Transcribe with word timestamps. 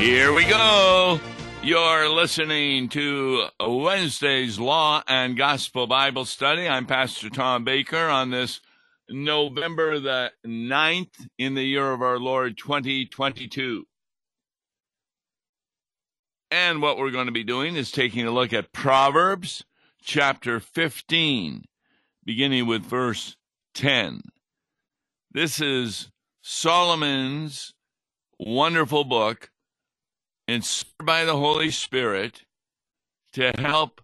Here 0.00 0.32
we 0.32 0.46
go. 0.46 1.20
You're 1.62 2.08
listening 2.08 2.88
to 2.88 3.48
Wednesday's 3.60 4.58
Law 4.58 5.02
and 5.06 5.36
Gospel 5.36 5.86
Bible 5.86 6.24
Study. 6.24 6.66
I'm 6.66 6.86
Pastor 6.86 7.28
Tom 7.28 7.64
Baker 7.64 8.08
on 8.08 8.30
this 8.30 8.62
November 9.10 10.00
the 10.00 10.32
9th 10.46 11.28
in 11.36 11.52
the 11.52 11.64
year 11.64 11.92
of 11.92 12.00
our 12.00 12.18
Lord 12.18 12.56
2022. 12.56 13.84
And 16.50 16.80
what 16.80 16.96
we're 16.96 17.10
going 17.10 17.26
to 17.26 17.32
be 17.32 17.44
doing 17.44 17.76
is 17.76 17.92
taking 17.92 18.26
a 18.26 18.30
look 18.30 18.54
at 18.54 18.72
Proverbs 18.72 19.66
chapter 20.02 20.60
15, 20.60 21.66
beginning 22.24 22.66
with 22.66 22.86
verse 22.86 23.36
10. 23.74 24.22
This 25.30 25.60
is 25.60 26.10
Solomon's 26.40 27.74
wonderful 28.38 29.04
book 29.04 29.49
inspired 30.50 31.06
by 31.06 31.24
the 31.24 31.36
Holy 31.36 31.70
Spirit 31.70 32.42
to 33.32 33.52
help 33.56 34.00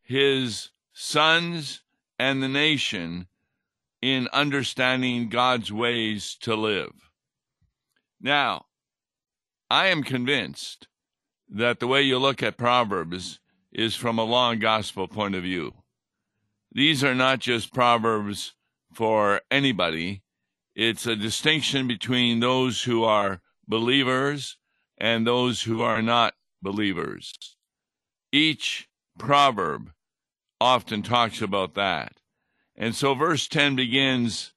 his 0.00 0.70
sons 0.94 1.82
and 2.18 2.42
the 2.42 2.48
nation 2.48 3.26
in 4.00 4.26
understanding 4.32 5.28
God's 5.28 5.70
ways 5.70 6.34
to 6.40 6.56
live. 6.56 7.10
Now, 8.20 8.66
I 9.70 9.88
am 9.88 10.02
convinced 10.02 10.88
that 11.48 11.78
the 11.78 11.86
way 11.86 12.00
you 12.00 12.18
look 12.18 12.42
at 12.42 12.56
Proverbs 12.56 13.38
is 13.70 13.94
from 13.94 14.16
law 14.16 14.50
and 14.50 14.60
gospel 14.60 15.06
point 15.06 15.34
of 15.34 15.42
view. 15.42 15.74
These 16.72 17.04
are 17.04 17.14
not 17.14 17.38
just 17.38 17.74
Proverbs 17.74 18.54
for 18.94 19.42
anybody, 19.50 20.22
it's 20.74 21.06
a 21.06 21.16
distinction 21.16 21.86
between 21.86 22.40
those 22.40 22.82
who 22.82 23.04
are 23.04 23.42
believers 23.68 24.56
and 25.02 25.26
those 25.26 25.62
who 25.62 25.82
are 25.82 26.00
not 26.00 26.32
believers. 26.62 27.56
Each 28.30 28.88
proverb 29.18 29.90
often 30.60 31.02
talks 31.02 31.42
about 31.42 31.74
that. 31.74 32.12
And 32.76 32.94
so 32.94 33.12
verse 33.14 33.48
10 33.48 33.74
begins 33.74 34.52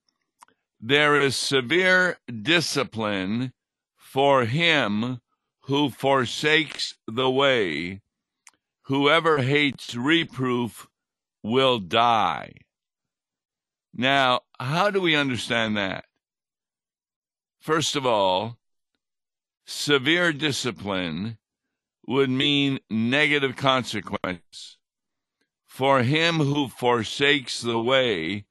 There 0.80 1.20
is 1.20 1.36
severe 1.36 2.20
discipline 2.44 3.54
for 3.98 4.46
him 4.46 5.20
who 5.62 5.90
forsakes 5.90 6.94
the 7.08 7.30
way. 7.30 8.02
Whoever 8.84 9.40
hates 9.40 9.96
reproof 9.96 10.88
will 11.42 11.80
die. 11.80 12.54
Now, 13.96 14.42
how 14.60 14.92
do 14.92 15.02
we 15.02 15.16
understand 15.16 15.76
that? 15.76 16.06
First 17.60 17.96
of 17.96 18.06
all, 18.06 18.60
severe 19.86 20.34
discipline 20.34 21.38
would 22.08 22.30
mean 22.30 22.80
negative 22.90 23.56
consequence. 23.56 24.78
For 25.68 26.02
him 26.02 26.38
who 26.38 26.70
forsakes 26.70 27.62
the 27.62 27.78
way, 27.78 28.46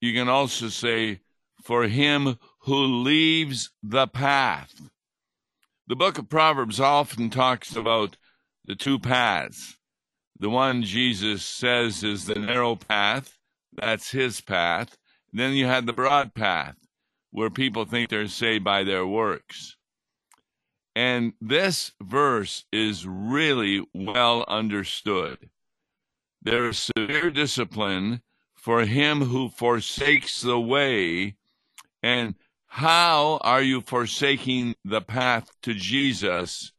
you 0.00 0.14
can 0.14 0.30
also 0.30 0.68
say, 0.68 1.20
for 1.62 1.82
him 1.82 2.38
who 2.60 2.76
leaves 2.76 3.70
the 3.82 4.06
path. 4.06 4.90
The 5.86 5.96
book 5.96 6.16
of 6.16 6.30
Proverbs 6.30 6.80
often 6.80 7.28
talks 7.28 7.76
about 7.76 8.16
the 8.64 8.74
two 8.74 8.98
paths. 8.98 9.76
The 10.40 10.48
one 10.48 10.82
Jesus 10.82 11.44
says 11.44 12.02
is 12.02 12.24
the 12.24 12.38
narrow 12.38 12.74
path, 12.74 13.36
that's 13.74 14.12
his 14.12 14.40
path. 14.40 14.96
Then 15.30 15.52
you 15.52 15.66
have 15.66 15.84
the 15.84 15.92
broad 15.92 16.32
path, 16.32 16.76
where 17.32 17.50
people 17.50 17.84
think 17.84 18.08
they're 18.08 18.28
saved 18.28 18.64
by 18.64 18.84
their 18.84 19.06
works. 19.06 19.77
And 20.98 21.34
this 21.40 21.92
verse 22.02 22.64
is 22.72 23.06
really 23.06 23.86
well 23.94 24.44
understood. 24.48 25.48
There 26.42 26.70
is 26.70 26.90
severe 26.96 27.30
discipline 27.30 28.22
for 28.56 28.84
him 28.84 29.20
who 29.20 29.48
forsakes 29.48 30.40
the 30.40 30.58
way. 30.58 31.36
And 32.02 32.34
how 32.66 33.38
are 33.42 33.62
you 33.62 33.80
forsaking 33.80 34.74
the 34.84 35.00
path 35.00 35.52
to 35.62 35.72
Jesus? 35.72 36.72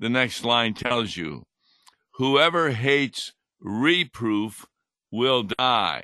The 0.00 0.08
next 0.08 0.44
line 0.44 0.74
tells 0.74 1.16
you 1.16 1.46
whoever 2.14 2.70
hates 2.70 3.34
reproof 3.60 4.66
will 5.12 5.44
die. 5.44 6.02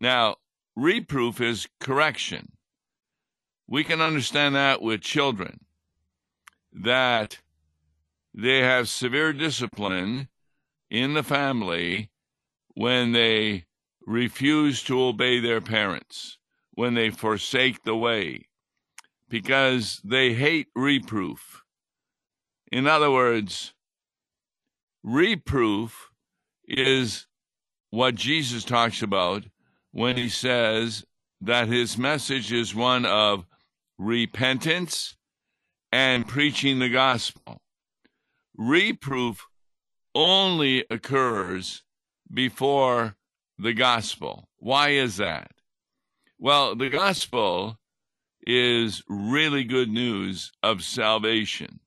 Now, 0.00 0.38
reproof 0.74 1.40
is 1.40 1.68
correction. 1.78 2.54
We 3.68 3.84
can 3.84 4.00
understand 4.00 4.56
that 4.56 4.82
with 4.82 5.02
children 5.02 5.60
that 6.74 7.38
they 8.34 8.58
have 8.58 8.88
severe 8.88 9.32
discipline 9.32 10.28
in 10.90 11.14
the 11.14 11.22
family 11.22 12.10
when 12.74 13.12
they 13.12 13.64
refuse 14.06 14.82
to 14.82 15.00
obey 15.00 15.40
their 15.40 15.60
parents, 15.60 16.38
when 16.72 16.94
they 16.94 17.10
forsake 17.10 17.84
the 17.84 17.96
way, 17.96 18.48
because 19.28 20.00
they 20.04 20.34
hate 20.34 20.66
reproof. 20.74 21.62
In 22.72 22.86
other 22.86 23.10
words, 23.10 23.72
reproof 25.04 26.10
is 26.66 27.26
what 27.90 28.16
Jesus 28.16 28.64
talks 28.64 29.00
about 29.00 29.44
when 29.92 30.16
he 30.16 30.28
says 30.28 31.04
that 31.40 31.68
his 31.68 31.96
message 31.96 32.52
is 32.52 32.74
one 32.74 33.06
of 33.06 33.46
repentance 33.96 35.16
and 35.94 36.26
preaching 36.26 36.80
the 36.80 36.88
gospel. 36.88 37.62
Reproof 38.56 39.46
only 40.12 40.84
occurs 40.90 41.84
before 42.32 43.14
the 43.56 43.72
gospel. 43.72 44.48
Why 44.56 44.88
is 44.88 45.18
that? 45.18 45.52
Well, 46.36 46.74
the 46.74 46.88
gospel 46.88 47.78
is 48.44 49.04
really 49.08 49.62
good 49.62 49.88
news 49.88 50.50
of 50.64 50.82
salvation, 50.82 51.78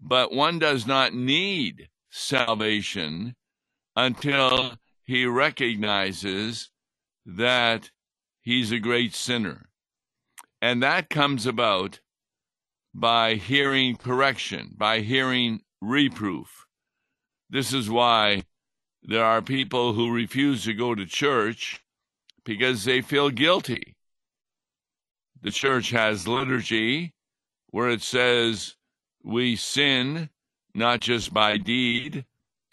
but 0.00 0.32
one 0.32 0.60
does 0.60 0.86
not 0.86 1.12
need 1.12 1.88
salvation 2.10 3.34
until 3.96 4.78
he 5.02 5.26
recognizes 5.26 6.70
that 7.26 7.90
he's 8.40 8.70
a 8.70 8.78
great 8.78 9.16
sinner. 9.16 9.68
And 10.62 10.80
that 10.84 11.10
comes 11.10 11.44
about 11.44 11.98
by 12.94 13.34
hearing 13.34 13.96
correction, 13.96 14.74
by 14.76 15.00
hearing 15.00 15.62
reproof. 15.80 16.66
This 17.48 17.72
is 17.72 17.88
why 17.88 18.44
there 19.02 19.24
are 19.24 19.42
people 19.42 19.92
who 19.92 20.12
refuse 20.12 20.64
to 20.64 20.74
go 20.74 20.94
to 20.94 21.06
church 21.06 21.82
because 22.44 22.84
they 22.84 23.00
feel 23.00 23.30
guilty. 23.30 23.96
The 25.42 25.50
church 25.50 25.90
has 25.90 26.28
liturgy 26.28 27.14
where 27.68 27.88
it 27.88 28.02
says 28.02 28.76
we 29.22 29.56
sin 29.56 30.30
not 30.74 31.00
just 31.00 31.32
by 31.32 31.56
deed, 31.56 32.24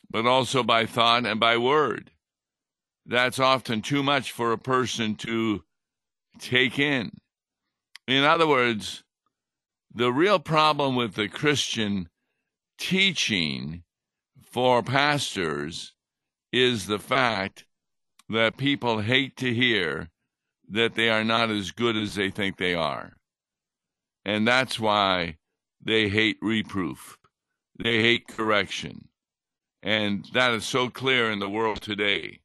but 0.10 0.26
also 0.26 0.64
by 0.64 0.86
thought 0.86 1.26
and 1.26 1.40
by 1.40 1.58
word. 1.58 2.12
That's 3.06 3.40
often 3.40 3.82
too 3.82 4.04
much 4.04 4.32
for 4.32 4.52
a 4.52 4.58
person 4.58 5.16
to 5.16 5.64
take 6.40 6.78
in. 6.78 7.12
In 8.08 8.24
other 8.24 8.48
words, 8.48 9.04
the 9.98 10.14
real 10.14 10.38
problem 10.38 10.96
with 10.96 11.16
the 11.16 11.28
Christian 11.28 12.08
teaching 12.78 13.82
for 14.40 14.84
pastors 14.84 15.96
is 16.54 16.86
the 16.86 17.00
fact 17.00 17.66
that 18.30 18.58
people 18.58 19.00
hate 19.00 19.36
to 19.38 19.52
hear 19.52 20.10
that 20.70 20.94
they 20.94 21.10
are 21.10 21.24
not 21.24 21.50
as 21.50 21.72
good 21.72 21.98
as 21.98 22.14
they 22.14 22.30
think 22.30 22.58
they 22.58 22.76
are. 22.76 23.14
And 24.24 24.48
that's 24.48 24.80
why 24.80 25.38
they 25.84 26.10
hate 26.10 26.38
reproof. 26.44 27.18
They 27.84 28.00
hate 28.00 28.28
correction. 28.28 29.08
And 29.82 30.28
that 30.34 30.54
is 30.54 30.66
so 30.66 30.90
clear 30.90 31.32
in 31.32 31.40
the 31.40 31.50
world 31.50 31.82
today, 31.82 32.42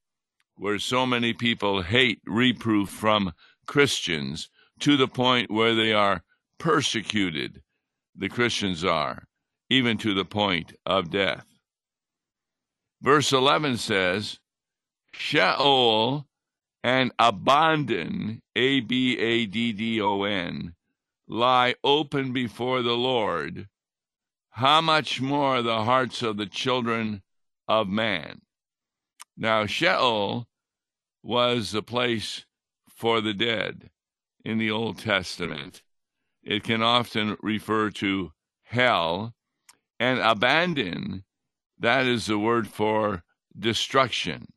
where 0.56 0.78
so 0.78 1.04
many 1.04 1.34
people 1.34 1.82
hate 1.82 2.22
reproof 2.24 2.88
from 2.88 3.34
Christians 3.66 4.48
to 4.80 4.96
the 4.96 5.08
point 5.08 5.50
where 5.50 5.74
they 5.74 5.92
are 5.92 6.22
persecuted 6.62 7.60
the 8.14 8.28
Christians 8.28 8.84
are, 8.84 9.24
even 9.68 9.98
to 9.98 10.14
the 10.14 10.24
point 10.24 10.72
of 10.86 11.10
death. 11.10 11.44
Verse 13.00 13.32
11 13.32 13.78
says, 13.78 14.38
Sheol 15.12 16.24
and 16.84 17.10
Abaddon, 17.18 18.42
A 18.54 18.78
B 18.78 19.18
A 19.18 19.46
D 19.46 19.72
D 19.72 20.00
O 20.00 20.22
N, 20.22 20.74
lie 21.26 21.74
open 21.82 22.32
before 22.32 22.80
the 22.82 22.96
Lord. 22.96 23.66
How 24.50 24.80
much 24.80 25.20
more 25.20 25.62
the 25.62 25.82
hearts 25.82 26.22
of 26.22 26.36
the 26.36 26.46
children 26.46 27.22
of 27.66 27.88
man? 27.88 28.40
Now, 29.36 29.66
Sheol 29.66 30.46
was 31.24 31.72
the 31.72 31.82
place 31.82 32.44
for 32.88 33.20
the 33.20 33.34
dead 33.34 33.90
in 34.44 34.58
the 34.58 34.70
Old 34.70 34.98
Testament. 34.98 35.82
It 36.42 36.64
can 36.64 36.82
often 36.82 37.36
refer 37.40 37.90
to 37.90 38.32
hell, 38.64 39.34
and 40.00 40.18
Abaddon, 40.18 41.24
that 41.78 42.06
is 42.06 42.26
the 42.26 42.38
word 42.38 42.68
for 42.68 43.22
destruction. 43.58 44.48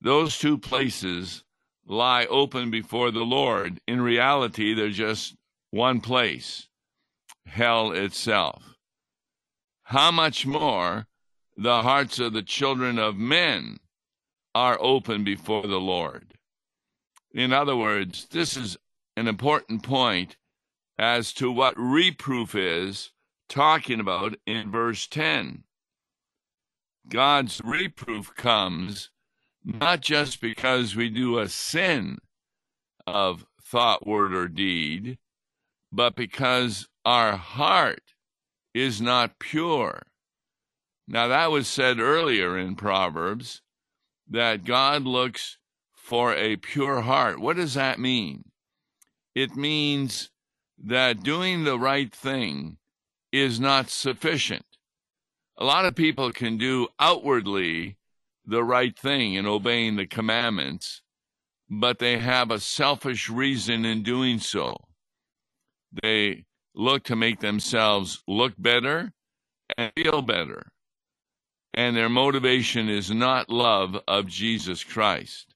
Those 0.00 0.38
two 0.38 0.58
places 0.58 1.44
lie 1.86 2.26
open 2.26 2.70
before 2.70 3.10
the 3.10 3.24
Lord. 3.24 3.80
In 3.86 4.00
reality, 4.00 4.74
they're 4.74 4.90
just 4.90 5.34
one 5.70 6.00
place 6.00 6.68
hell 7.46 7.92
itself. 7.92 8.76
How 9.84 10.10
much 10.10 10.46
more 10.46 11.06
the 11.56 11.82
hearts 11.82 12.20
of 12.20 12.32
the 12.32 12.42
children 12.42 12.98
of 12.98 13.16
men 13.16 13.80
are 14.54 14.78
open 14.80 15.24
before 15.24 15.66
the 15.66 15.80
Lord. 15.80 16.34
In 17.32 17.52
other 17.52 17.76
words, 17.76 18.26
this 18.30 18.56
is 18.56 18.76
an 19.16 19.28
important 19.28 19.82
point 19.82 20.36
as 20.98 21.32
to 21.34 21.50
what 21.50 21.74
reproof 21.76 22.54
is 22.54 23.12
talking 23.48 24.00
about 24.00 24.36
in 24.46 24.70
verse 24.70 25.06
10. 25.06 25.64
God's 27.08 27.60
reproof 27.64 28.34
comes 28.34 29.10
not 29.64 30.00
just 30.00 30.40
because 30.40 30.96
we 30.96 31.08
do 31.08 31.38
a 31.38 31.48
sin 31.48 32.18
of 33.06 33.46
thought, 33.62 34.06
word, 34.06 34.34
or 34.34 34.48
deed, 34.48 35.18
but 35.92 36.14
because 36.14 36.88
our 37.04 37.36
heart 37.36 38.14
is 38.74 39.00
not 39.00 39.38
pure. 39.38 40.02
Now, 41.06 41.28
that 41.28 41.50
was 41.50 41.66
said 41.66 42.00
earlier 42.00 42.58
in 42.58 42.76
Proverbs 42.76 43.62
that 44.28 44.64
God 44.64 45.04
looks 45.04 45.56
for 45.94 46.34
a 46.34 46.56
pure 46.56 47.00
heart. 47.00 47.40
What 47.40 47.56
does 47.56 47.74
that 47.74 47.98
mean? 47.98 48.44
It 49.34 49.56
means 49.56 50.30
that 50.84 51.22
doing 51.22 51.64
the 51.64 51.78
right 51.78 52.14
thing 52.14 52.78
is 53.32 53.58
not 53.58 53.90
sufficient. 53.90 54.64
A 55.56 55.64
lot 55.64 55.84
of 55.84 55.94
people 55.94 56.30
can 56.32 56.56
do 56.56 56.88
outwardly 57.00 57.96
the 58.46 58.62
right 58.62 58.96
thing 58.98 59.34
in 59.34 59.46
obeying 59.46 59.96
the 59.96 60.06
commandments, 60.06 61.02
but 61.68 61.98
they 61.98 62.18
have 62.18 62.50
a 62.50 62.60
selfish 62.60 63.28
reason 63.28 63.84
in 63.84 64.02
doing 64.02 64.38
so. 64.38 64.76
They 66.02 66.44
look 66.74 67.04
to 67.04 67.16
make 67.16 67.40
themselves 67.40 68.22
look 68.26 68.54
better 68.56 69.12
and 69.76 69.92
feel 69.96 70.22
better. 70.22 70.72
And 71.74 71.96
their 71.96 72.08
motivation 72.08 72.88
is 72.88 73.10
not 73.10 73.50
love 73.50 73.96
of 74.08 74.26
Jesus 74.26 74.82
Christ. 74.84 75.54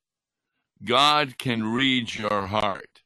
God 0.84 1.38
can 1.38 1.64
read 1.64 2.14
your 2.14 2.46
heart, 2.46 3.01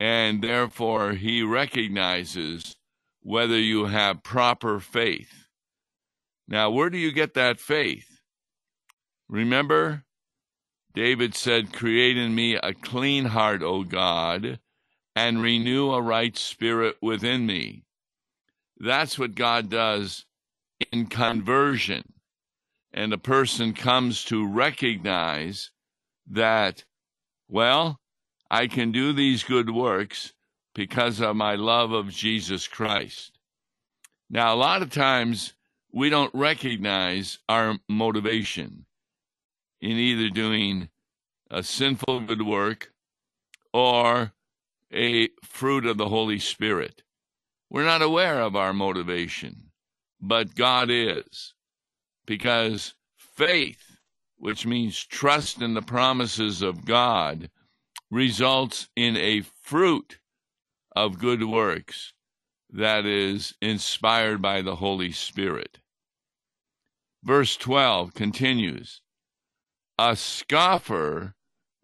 and 0.00 0.42
therefore 0.42 1.12
he 1.12 1.42
recognizes 1.42 2.76
whether 3.22 3.58
you 3.58 3.86
have 3.86 4.22
proper 4.22 4.80
faith. 4.80 5.48
Now, 6.46 6.70
where 6.70 6.88
do 6.88 6.98
you 6.98 7.12
get 7.12 7.34
that 7.34 7.60
faith? 7.60 8.20
Remember, 9.28 10.04
David 10.94 11.34
said, 11.34 11.72
Create 11.72 12.16
in 12.16 12.34
me 12.34 12.54
a 12.54 12.72
clean 12.72 13.26
heart, 13.26 13.62
O 13.62 13.84
God, 13.84 14.58
and 15.14 15.42
renew 15.42 15.90
a 15.90 16.00
right 16.00 16.36
spirit 16.36 16.96
within 17.02 17.44
me. 17.44 17.84
That's 18.78 19.18
what 19.18 19.34
God 19.34 19.68
does 19.68 20.24
in 20.92 21.06
conversion. 21.06 22.14
And 22.92 23.12
a 23.12 23.18
person 23.18 23.74
comes 23.74 24.24
to 24.24 24.46
recognize 24.46 25.70
that, 26.30 26.84
well, 27.48 28.00
I 28.50 28.66
can 28.66 28.92
do 28.92 29.12
these 29.12 29.42
good 29.44 29.70
works 29.70 30.32
because 30.74 31.20
of 31.20 31.36
my 31.36 31.54
love 31.54 31.92
of 31.92 32.10
Jesus 32.10 32.66
Christ. 32.66 33.38
Now, 34.30 34.54
a 34.54 34.56
lot 34.56 34.82
of 34.82 34.90
times 34.90 35.54
we 35.92 36.10
don't 36.10 36.34
recognize 36.34 37.38
our 37.48 37.78
motivation 37.88 38.86
in 39.80 39.92
either 39.92 40.28
doing 40.28 40.88
a 41.50 41.62
sinful 41.62 42.20
good 42.20 42.42
work 42.42 42.92
or 43.72 44.32
a 44.92 45.28
fruit 45.42 45.86
of 45.86 45.98
the 45.98 46.08
Holy 46.08 46.38
Spirit. 46.38 47.02
We're 47.70 47.84
not 47.84 48.02
aware 48.02 48.40
of 48.40 48.56
our 48.56 48.72
motivation, 48.72 49.70
but 50.20 50.54
God 50.54 50.90
is. 50.90 51.54
Because 52.26 52.94
faith, 53.16 53.98
which 54.36 54.66
means 54.66 55.04
trust 55.04 55.60
in 55.60 55.74
the 55.74 55.82
promises 55.82 56.62
of 56.62 56.84
God, 56.84 57.50
results 58.10 58.88
in 58.96 59.16
a 59.16 59.42
fruit 59.62 60.18
of 60.94 61.18
good 61.18 61.44
works 61.44 62.12
that 62.70 63.06
is 63.06 63.54
inspired 63.60 64.42
by 64.42 64.62
the 64.62 64.76
Holy 64.76 65.12
Spirit. 65.12 65.78
Verse 67.22 67.56
12 67.56 68.14
continues 68.14 69.00
A 69.98 70.16
scoffer 70.16 71.34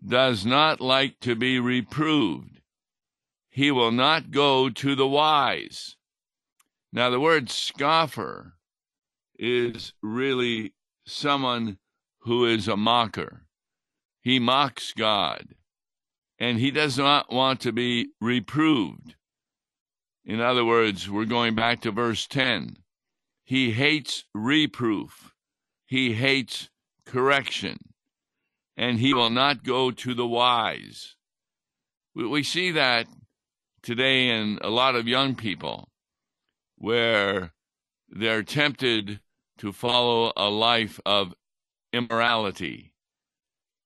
does 0.06 0.44
not 0.44 0.80
like 0.80 1.18
to 1.20 1.34
be 1.34 1.58
reproved 1.58 2.60
he 3.54 3.70
will 3.70 3.92
not 3.92 4.32
go 4.32 4.68
to 4.68 4.96
the 4.96 5.06
wise. 5.06 5.94
Now, 6.92 7.08
the 7.08 7.20
word 7.20 7.48
scoffer 7.48 8.54
is 9.38 9.92
really 10.02 10.74
someone 11.06 11.78
who 12.22 12.46
is 12.46 12.66
a 12.66 12.76
mocker. 12.76 13.46
He 14.20 14.40
mocks 14.40 14.92
God, 14.92 15.54
and 16.44 16.60
he 16.60 16.70
does 16.70 16.98
not 16.98 17.32
want 17.32 17.58
to 17.60 17.72
be 17.72 18.10
reproved. 18.20 19.14
In 20.26 20.42
other 20.42 20.62
words, 20.62 21.08
we're 21.08 21.24
going 21.24 21.54
back 21.54 21.80
to 21.80 21.90
verse 21.90 22.26
10. 22.26 22.76
He 23.44 23.70
hates 23.70 24.24
reproof, 24.34 25.32
he 25.86 26.12
hates 26.12 26.68
correction, 27.06 27.78
and 28.76 28.98
he 28.98 29.14
will 29.14 29.30
not 29.30 29.64
go 29.64 29.90
to 29.90 30.12
the 30.12 30.26
wise. 30.26 31.16
We 32.14 32.42
see 32.42 32.70
that 32.72 33.06
today 33.82 34.28
in 34.28 34.58
a 34.60 34.68
lot 34.68 34.96
of 34.96 35.08
young 35.08 35.34
people 35.36 35.88
where 36.76 37.54
they're 38.10 38.42
tempted 38.42 39.20
to 39.58 39.72
follow 39.72 40.30
a 40.36 40.50
life 40.50 41.00
of 41.06 41.34
immorality 41.90 42.93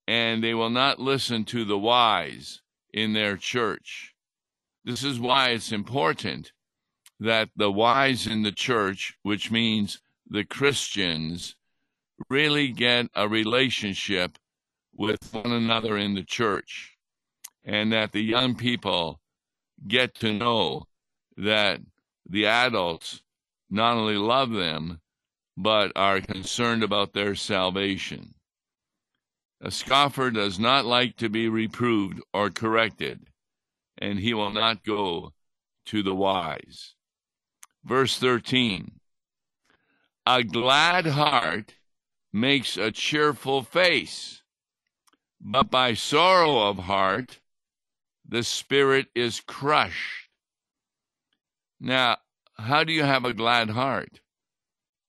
and 0.08 0.42
they 0.42 0.54
will 0.54 0.70
not 0.70 0.98
listen 0.98 1.44
to 1.44 1.66
the 1.66 1.78
wise 1.78 2.62
in 2.94 3.12
their 3.12 3.36
church. 3.36 4.14
This 4.82 5.04
is 5.04 5.20
why 5.20 5.50
it's 5.50 5.70
important 5.70 6.52
that 7.20 7.50
the 7.54 7.70
wise 7.70 8.26
in 8.26 8.42
the 8.42 8.52
church, 8.52 9.18
which 9.22 9.50
means 9.50 10.00
the 10.26 10.44
Christians, 10.44 11.56
really 12.30 12.68
get 12.68 13.08
a 13.14 13.28
relationship 13.28 14.38
with 14.96 15.18
one 15.30 15.52
another 15.52 15.98
in 15.98 16.14
the 16.14 16.24
church, 16.24 16.96
and 17.62 17.92
that 17.92 18.12
the 18.12 18.22
young 18.22 18.54
people 18.54 19.20
get 19.86 20.14
to 20.14 20.32
know 20.32 20.86
that 21.36 21.80
the 22.26 22.46
adults 22.46 23.20
not 23.68 23.98
only 23.98 24.16
love 24.16 24.52
them, 24.52 25.02
but 25.54 25.92
are 25.94 26.22
concerned 26.22 26.82
about 26.82 27.12
their 27.12 27.34
salvation. 27.34 28.34
A 29.60 29.70
scoffer 29.72 30.30
does 30.30 30.58
not 30.58 30.86
like 30.86 31.16
to 31.16 31.28
be 31.28 31.48
reproved 31.48 32.20
or 32.32 32.48
corrected, 32.48 33.28
and 33.96 34.20
he 34.20 34.32
will 34.32 34.52
not 34.52 34.84
go 34.84 35.32
to 35.86 36.02
the 36.02 36.14
wise. 36.14 36.94
Verse 37.84 38.18
13 38.18 39.00
A 40.26 40.44
glad 40.44 41.06
heart 41.06 41.74
makes 42.32 42.76
a 42.76 42.92
cheerful 42.92 43.62
face, 43.62 44.42
but 45.40 45.70
by 45.70 45.94
sorrow 45.94 46.68
of 46.68 46.78
heart 46.80 47.40
the 48.28 48.44
spirit 48.44 49.08
is 49.14 49.40
crushed. 49.40 50.28
Now, 51.80 52.18
how 52.54 52.84
do 52.84 52.92
you 52.92 53.02
have 53.02 53.24
a 53.24 53.32
glad 53.32 53.70
heart? 53.70 54.20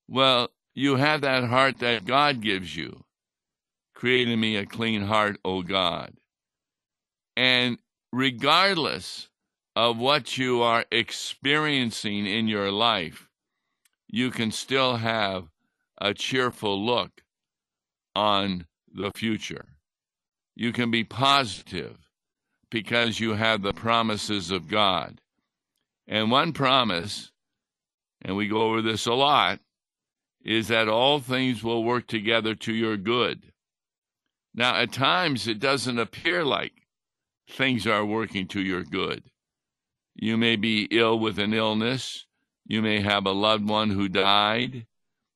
Well, 0.08 0.50
you 0.74 0.96
have 0.96 1.22
that 1.22 1.44
heart 1.44 1.80
that 1.80 2.06
God 2.06 2.42
gives 2.42 2.76
you. 2.76 3.04
Create 4.00 4.30
in 4.30 4.40
me 4.40 4.56
a 4.56 4.66
clean 4.66 5.02
heart, 5.02 5.38
O 5.44 5.62
God. 5.62 6.14
And 7.36 7.80
regardless 8.14 9.28
of 9.76 9.98
what 9.98 10.38
you 10.38 10.62
are 10.62 10.86
experiencing 10.90 12.26
in 12.26 12.48
your 12.48 12.72
life, 12.72 13.28
you 14.08 14.32
can 14.32 14.52
still 14.52 14.96
have 14.96 15.50
a 16.00 16.14
cheerful 16.14 16.82
look 16.82 17.24
on 18.16 18.68
the 18.90 19.12
future. 19.12 19.66
You 20.56 20.72
can 20.72 20.92
be 20.92 21.04
positive 21.04 21.98
because 22.72 23.20
you 23.20 23.34
have 23.34 23.64
the 23.64 23.74
promises 23.74 24.50
of 24.50 24.70
God. 24.70 25.20
And 26.08 26.32
one 26.32 26.54
promise, 26.54 27.34
and 28.22 28.38
we 28.38 28.48
go 28.48 28.62
over 28.62 28.82
this 28.82 29.06
a 29.06 29.14
lot, 29.14 29.60
is 30.42 30.70
that 30.70 30.88
all 30.88 31.20
things 31.20 31.66
will 31.66 31.84
work 31.84 32.08
together 32.08 32.56
to 32.56 32.74
your 32.74 32.96
good. 32.96 33.49
Now, 34.54 34.76
at 34.76 34.92
times, 34.92 35.48
it 35.48 35.60
doesn't 35.60 36.00
appear 36.00 36.44
like 36.44 36.74
things 37.50 37.88
are 37.88 38.06
working 38.06 38.48
to 38.48 38.62
your 38.62 38.84
good. 38.84 39.24
You 40.16 40.38
may 40.38 40.56
be 40.56 40.88
ill 40.92 41.18
with 41.18 41.40
an 41.40 41.54
illness. 41.54 42.26
You 42.66 42.82
may 42.82 43.02
have 43.02 43.26
a 43.26 43.32
loved 43.32 43.68
one 43.68 43.90
who 43.90 44.10
died. 44.10 44.86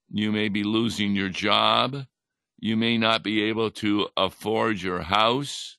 You 0.10 0.32
may 0.32 0.50
be 0.50 0.64
losing 0.64 1.16
your 1.16 1.30
job. 1.30 2.06
You 2.60 2.78
may 2.78 2.98
not 2.98 3.24
be 3.24 3.44
able 3.44 3.72
to 3.72 4.08
afford 4.16 4.82
your 4.82 5.02
house. 5.02 5.78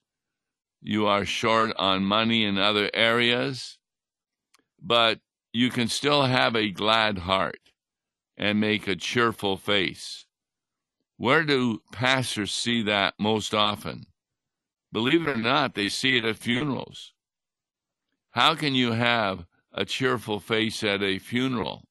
You 0.83 1.07
are 1.07 1.25
short 1.25 1.75
on 1.79 2.05
money 2.05 2.45
in 2.45 2.59
other 2.59 2.91
areas. 2.93 3.79
But 4.83 5.21
you 5.53 5.71
can 5.71 5.89
still 5.89 6.25
have 6.25 6.57
a 6.57 6.71
glad 6.71 7.19
heart 7.19 7.61
and 8.37 8.61
make 8.61 8.89
a 8.89 8.97
cheerful 8.97 9.57
face. 9.57 10.27
Where 11.25 11.43
do 11.43 11.81
pastors 11.91 12.53
see 12.53 12.83
that 12.83 13.15
most 13.19 13.55
often? 13.55 14.05
Believe 14.93 15.27
it 15.27 15.31
or 15.31 15.41
not, 15.41 15.75
they 15.75 15.89
see 15.89 16.19
it 16.19 16.25
at 16.27 16.37
funerals. 16.37 17.15
How 18.33 18.55
can 18.55 18.75
you 18.75 18.93
have 18.93 19.47
a 19.73 19.87
cheerful 19.87 20.39
face 20.39 20.85
at 20.85 21.03
a 21.03 21.19
funeral? 21.19 21.89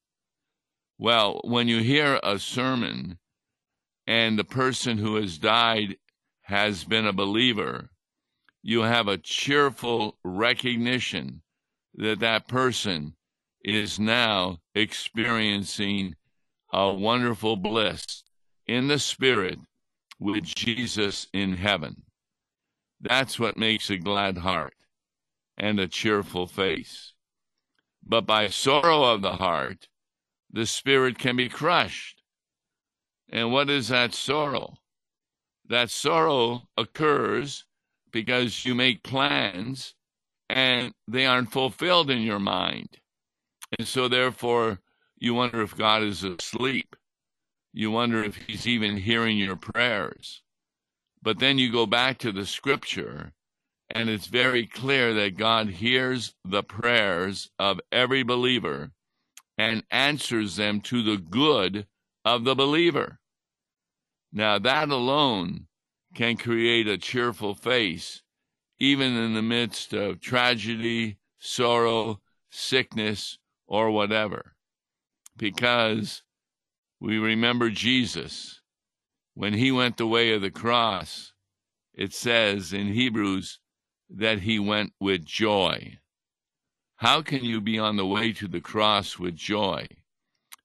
Well, 1.00 1.42
when 1.46 1.68
you 1.68 1.80
hear 1.80 2.20
a 2.22 2.38
sermon 2.38 3.18
and 4.06 4.38
the 4.38 4.44
person 4.44 5.00
who 5.00 5.16
has 5.16 5.40
died 5.40 5.98
has 6.44 6.84
been 6.84 7.08
a 7.08 7.12
believer, 7.12 7.90
you 8.62 8.82
have 8.84 9.08
a 9.08 9.18
cheerful 9.18 10.20
recognition 10.24 11.42
that 11.96 12.20
that 12.20 12.48
person 12.48 13.16
is 13.66 14.00
now 14.00 14.60
experiencing 14.76 16.18
a 16.72 16.94
wonderful 16.94 17.56
bliss 17.56 18.23
in 18.68 18.88
the 18.88 19.00
Spirit 19.00 19.60
with 20.20 20.44
Jesus 20.44 21.28
in 21.34 21.54
heaven. 21.54 22.04
That's 23.02 23.38
what 23.38 23.58
makes 23.58 23.90
a 23.90 23.98
glad 23.98 24.38
heart 24.38 24.76
and 25.58 25.80
a 25.80 25.88
cheerful 25.88 26.48
face. 26.48 27.14
But 28.06 28.26
by 28.26 28.48
sorrow 28.48 29.04
of 29.04 29.22
the 29.22 29.34
heart, 29.34 29.88
the 30.52 30.66
spirit 30.66 31.18
can 31.18 31.36
be 31.36 31.50
crushed. 31.50 32.22
And 33.30 33.52
what 33.52 33.70
is 33.70 33.88
that 33.90 34.14
sorrow? 34.14 34.76
That 35.68 35.90
sorrow 35.90 36.70
occurs 36.78 37.66
because 38.12 38.66
you 38.66 38.76
make 38.76 39.04
plans 39.04 39.96
and 40.50 40.94
they 41.08 41.26
aren't 41.26 41.52
fulfilled 41.52 42.10
in 42.10 42.22
your 42.22 42.40
mind. 42.40 43.00
And 43.78 43.88
so, 43.88 44.08
therefore, 44.08 44.80
you 45.18 45.34
wonder 45.34 45.62
if 45.62 45.76
God 45.76 46.04
is 46.04 46.24
asleep. 46.24 46.96
You 47.74 47.90
wonder 47.92 48.24
if 48.24 48.36
He's 48.36 48.68
even 48.68 48.98
hearing 48.98 49.38
your 49.38 49.56
prayers. 49.56 50.44
But 51.22 51.40
then 51.40 51.58
you 51.58 51.72
go 51.72 51.86
back 51.86 52.20
to 52.20 52.32
the 52.32 52.46
scripture, 52.46 53.34
and 53.90 54.10
it's 54.10 54.28
very 54.28 54.68
clear 54.68 55.14
that 55.16 55.38
God 55.38 55.70
hears 55.70 56.36
the 56.46 56.64
prayers 56.64 57.50
of 57.58 57.80
every 57.92 58.24
believer 58.24 58.92
and 59.58 59.84
answers 59.90 60.56
them 60.56 60.82
to 60.82 61.02
the 61.02 61.18
good 61.18 61.88
of 62.24 62.44
the 62.44 62.56
believer. 62.56 63.20
Now, 64.32 64.60
that 64.60 64.90
alone 64.90 65.68
can 66.14 66.38
create 66.38 66.88
a 66.88 66.98
cheerful 66.98 67.56
face, 67.56 68.22
even 68.80 69.16
in 69.16 69.34
the 69.34 69.42
midst 69.42 69.94
of 69.94 70.20
tragedy, 70.20 71.18
sorrow, 71.40 72.20
sickness, 72.52 73.38
or 73.68 73.92
whatever, 73.92 74.56
because 75.38 76.24
we 77.04 77.18
remember 77.18 77.70
Jesus. 77.70 78.62
When 79.34 79.56
he 79.56 79.74
went 79.74 79.98
the 79.98 80.08
way 80.08 80.34
of 80.34 80.42
the 80.42 80.50
cross, 80.50 81.34
it 81.94 82.14
says 82.14 82.72
in 82.72 82.94
Hebrews 82.94 83.60
that 84.10 84.40
he 84.40 84.58
went 84.58 84.94
with 85.02 85.26
joy. 85.26 86.00
How 86.96 87.22
can 87.22 87.44
you 87.44 87.60
be 87.60 87.78
on 87.78 87.98
the 87.98 88.06
way 88.06 88.32
to 88.32 88.48
the 88.48 88.62
cross 88.62 89.20
with 89.20 89.36
joy? 89.36 89.88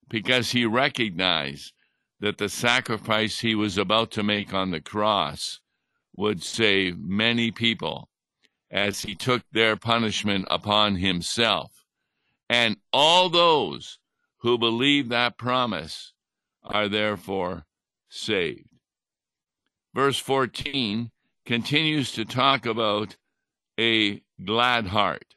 Because 0.09 0.53
he 0.53 0.65
recognized 0.65 1.73
that 2.21 2.39
the 2.39 2.49
sacrifice 2.49 3.41
he 3.41 3.57
was 3.57 3.77
about 3.77 4.13
to 4.13 4.23
make 4.23 4.55
on 4.55 4.71
the 4.71 4.81
cross 4.81 5.59
would 6.17 6.45
save 6.45 7.01
many 7.01 7.51
people 7.51 8.11
as 8.71 9.03
he 9.03 9.17
took 9.17 9.43
their 9.51 9.75
punishment 9.75 10.47
upon 10.49 10.95
himself. 10.95 11.85
And 12.49 12.77
all 12.93 13.29
those 13.29 13.99
who 14.43 14.57
believe 14.57 15.09
that 15.09 15.37
promise 15.37 16.13
are 16.69 16.89
therefore 16.89 17.65
saved. 18.09 18.69
Verse 19.95 20.19
14 20.19 21.11
continues 21.45 22.13
to 22.13 22.25
talk 22.25 22.67
about 22.67 23.17
a 23.79 24.23
glad 24.45 24.89
heart. 24.89 25.35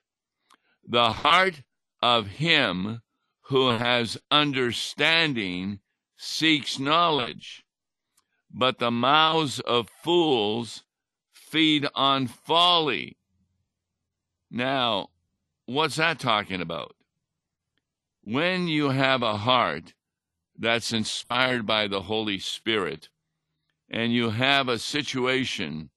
The 0.88 1.13
heart 1.13 1.63
of 2.01 2.27
him 2.27 3.01
who 3.43 3.69
has 3.69 4.17
understanding 4.29 5.79
seeks 6.17 6.79
knowledge, 6.79 7.63
but 8.53 8.79
the 8.79 8.91
mouths 8.91 9.59
of 9.59 9.89
fools 10.03 10.83
feed 11.31 11.88
on 11.95 12.27
folly. 12.27 13.17
Now, 14.50 15.09
what's 15.65 15.95
that 15.95 16.19
talking 16.19 16.61
about? 16.61 16.95
when 18.23 18.67
you 18.67 18.89
have 18.89 19.23
a 19.23 19.38
heart 19.38 19.93
that's 20.62 20.94
inspired 20.94 21.65
by 21.65 21.88
the 21.88 22.03
Holy 22.03 22.39
Spirit 22.39 23.10
and 23.91 24.13
you 24.13 24.30
have 24.30 24.70
a 24.70 24.80
situation 24.80 25.89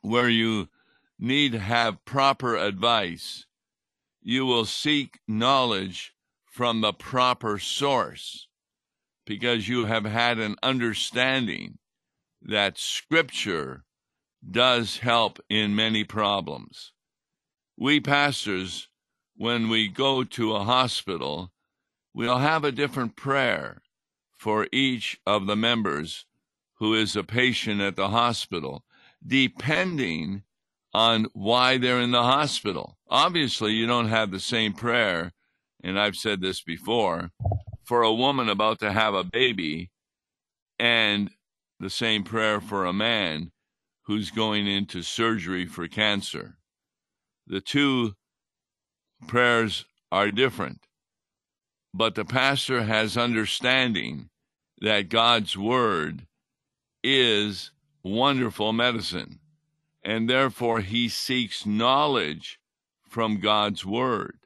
where 0.00 0.28
you 0.28 0.68
need 1.18 1.52
to 1.52 1.58
have 1.58 2.04
proper 2.06 2.56
advice, 2.56 3.44
you 4.22 4.46
will 4.46 4.64
seek 4.64 5.20
knowledge 5.28 6.14
from 6.46 6.80
the 6.80 6.92
proper 6.92 7.58
source 7.58 8.48
because 9.26 9.68
you 9.68 9.84
have 9.84 10.04
had 10.04 10.38
an 10.38 10.56
understanding 10.62 11.78
that 12.40 12.78
Scripture 12.78 13.84
does 14.50 14.98
help 14.98 15.38
in 15.50 15.76
many 15.76 16.04
problems. 16.04 16.92
We 17.76 18.00
pastors 18.00 18.88
when 19.36 19.68
we 19.68 19.88
go 19.88 20.24
to 20.24 20.56
a 20.56 20.64
hospital, 20.64 21.52
we'll 22.14 22.38
have 22.38 22.64
a 22.64 22.72
different 22.72 23.16
prayer 23.16 23.82
for 24.36 24.66
each 24.72 25.20
of 25.26 25.46
the 25.46 25.56
members 25.56 26.26
who 26.74 26.94
is 26.94 27.14
a 27.14 27.22
patient 27.22 27.80
at 27.80 27.96
the 27.96 28.08
hospital, 28.08 28.84
depending 29.24 30.42
on 30.92 31.26
why 31.32 31.78
they're 31.78 32.00
in 32.00 32.10
the 32.10 32.22
hospital. 32.22 32.98
Obviously, 33.08 33.72
you 33.72 33.86
don't 33.86 34.08
have 34.08 34.30
the 34.30 34.40
same 34.40 34.72
prayer, 34.72 35.32
and 35.82 35.98
I've 35.98 36.16
said 36.16 36.40
this 36.40 36.60
before, 36.60 37.30
for 37.84 38.02
a 38.02 38.12
woman 38.12 38.48
about 38.48 38.80
to 38.80 38.92
have 38.92 39.14
a 39.14 39.24
baby 39.24 39.90
and 40.78 41.30
the 41.78 41.90
same 41.90 42.24
prayer 42.24 42.60
for 42.60 42.84
a 42.84 42.92
man 42.92 43.52
who's 44.06 44.30
going 44.30 44.66
into 44.66 45.02
surgery 45.02 45.66
for 45.66 45.86
cancer. 45.88 46.56
The 47.46 47.60
two 47.60 48.14
prayers 49.26 49.84
are 50.10 50.30
different. 50.30 50.86
But 51.94 52.14
the 52.14 52.24
pastor 52.24 52.82
has 52.82 53.16
understanding 53.16 54.30
that 54.80 55.08
God's 55.10 55.56
word 55.56 56.26
is 57.04 57.70
wonderful 58.02 58.72
medicine, 58.72 59.40
and 60.02 60.28
therefore 60.28 60.80
he 60.80 61.08
seeks 61.08 61.66
knowledge 61.66 62.58
from 63.08 63.40
God's 63.40 63.84
word. 63.84 64.38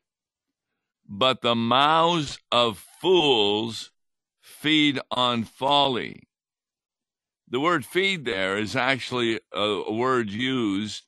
But 1.09 1.41
the 1.41 1.55
mouths 1.55 2.38
of 2.50 2.85
fools 3.00 3.93
feed 4.41 4.99
on 5.11 5.45
folly. 5.45 6.25
The 7.49 7.61
word 7.61 7.85
feed 7.85 8.25
there 8.25 8.59
is 8.59 8.75
actually 8.75 9.41
a, 9.53 9.93
word 9.93 10.31
used 10.31 11.05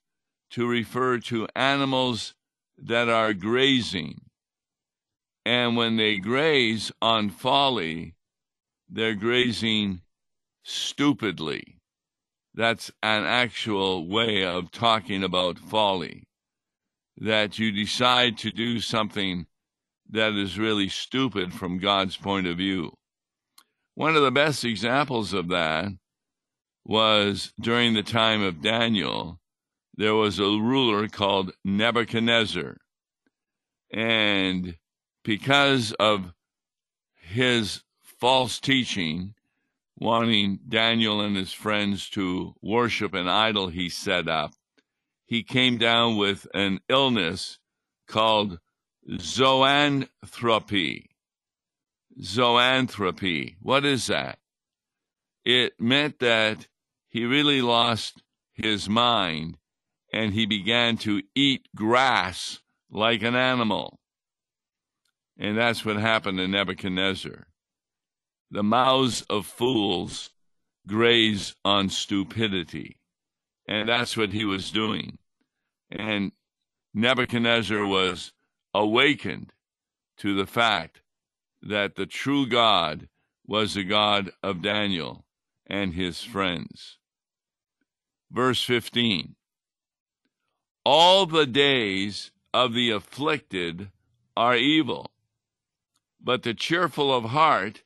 to 0.51 0.69
refer 0.69 1.19
to 1.19 1.49
animals 1.57 2.35
that 2.79 3.09
are 3.09 3.35
grazing. 3.35 4.21
And 5.49 5.79
when 5.79 5.97
they 5.97 6.19
graze 6.19 6.93
on 7.01 7.31
folly, 7.31 8.15
they're 8.87 9.15
grazing 9.15 10.03
stupidly. 10.63 11.79
That's 12.53 12.91
an 13.03 13.25
actual 13.25 14.07
way 14.07 14.45
of 14.45 14.71
talking 14.71 15.25
about 15.25 15.59
folly. 15.59 16.25
That 17.17 17.59
you 17.59 17.73
decide 17.73 18.37
to 18.39 18.51
do 18.51 18.83
something 18.83 19.47
that 20.11 20.35
is 20.35 20.59
really 20.59 20.91
stupid 20.91 21.55
from 21.55 21.79
God's 21.79 22.19
point 22.19 22.47
of 22.47 22.59
view. 22.59 22.93
One 23.95 24.17
of 24.17 24.23
the 24.23 24.31
best 24.31 24.67
examples 24.67 25.33
of 25.33 25.49
that 25.49 25.89
was 26.85 27.55
during 27.59 27.95
the 27.95 28.03
time 28.03 28.43
of 28.43 28.61
Daniel 28.61 29.41
there 29.97 30.15
was 30.15 30.39
a 30.39 30.43
ruler 30.43 31.09
called 31.09 31.53
Nebuchadnezzar. 31.65 32.77
And 33.91 34.77
because 35.29 35.93
of 36.01 36.33
his 37.21 37.83
false 38.01 38.59
teaching, 38.59 39.35
wanting 39.99 40.59
Daniel 40.67 41.21
and 41.21 41.37
his 41.37 41.53
friends 41.53 42.09
to 42.09 42.55
worship 42.63 43.13
an 43.13 43.29
idol 43.29 43.69
he 43.69 43.91
set 43.91 44.27
up, 44.27 44.55
he 45.27 45.43
came 45.43 45.77
down 45.77 46.17
with 46.17 46.47
an 46.55 46.81
illness 46.89 47.59
called 48.07 48.59
zoanthropy. 49.07 51.05
Zoanthropy. 52.19 53.57
What 53.61 53.85
is 53.85 54.07
that? 54.07 54.39
It 55.45 55.79
meant 55.79 56.21
that 56.21 56.69
he 57.07 57.27
really 57.27 57.61
lost 57.61 58.23
his 58.55 58.89
mind 58.89 59.59
and 60.11 60.33
he 60.33 60.47
began 60.47 60.97
to 60.97 61.23
eat 61.35 61.69
grass 61.77 62.61
like 62.91 63.23
an 63.23 63.37
animal. 63.37 64.01
And 65.39 65.57
that's 65.57 65.85
what 65.85 65.97
happened 65.97 66.39
to 66.39 66.49
Nebuchadnezzar. 66.49 67.47
The 68.51 68.63
mouths 68.63 69.23
of 69.31 69.47
fools 69.47 70.31
graze 70.87 71.55
on 71.65 71.91
stupidity. 71.91 72.99
And 73.67 73.89
that's 73.89 74.17
what 74.17 74.33
he 74.33 74.45
was 74.45 74.71
doing. 74.71 75.19
And 75.91 76.33
Nebuchadnezzar 76.95 77.87
was 77.87 78.33
awakened 78.75 79.53
to 80.19 80.35
the 80.35 80.47
fact 80.47 81.03
that 81.63 81.95
the 81.95 82.07
true 82.07 82.47
God 82.47 83.09
was 83.47 83.75
the 83.75 83.85
God 83.85 84.31
of 84.43 84.63
Daniel 84.63 85.25
and 85.67 85.95
his 85.95 86.23
friends. 86.23 86.99
Verse 88.31 88.63
15 88.63 89.37
All 90.85 91.27
the 91.27 91.47
days 91.47 92.31
of 92.53 92.75
the 92.75 92.91
afflicted 92.91 93.91
are 94.37 94.57
evil, 94.57 95.11
but 96.23 96.43
the 96.43 96.55
cheerful 96.55 97.15
of 97.15 97.25
heart 97.25 97.83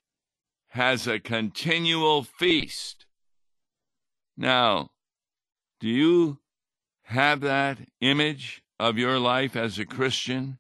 has 0.69 1.07
a 1.07 1.21
continual 1.21 2.23
feast. 2.23 3.07
Now, 4.37 4.91
do 5.81 5.89
you 5.89 6.39
have 7.03 7.41
that 7.41 7.79
image 8.01 8.62
of 8.81 8.97
your 8.97 9.19
life 9.19 9.55
as 9.55 9.79
a 9.79 9.85
Christian 9.85 10.59